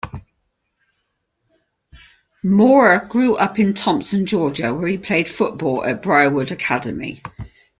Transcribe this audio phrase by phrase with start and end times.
[2.43, 7.21] Mohr grew up in Thomson, Georgia, where he played football at Briarwood Academy.